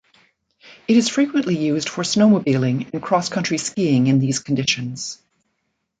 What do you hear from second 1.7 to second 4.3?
for snowmobiling and cross-country skiing in